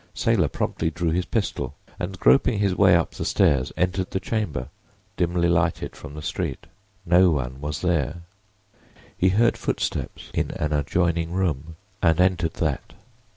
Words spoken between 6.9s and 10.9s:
No one was there. He heard footsteps in an